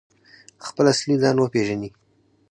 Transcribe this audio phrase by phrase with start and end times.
[0.67, 1.89] خپل اصلي ځان وپیژني؟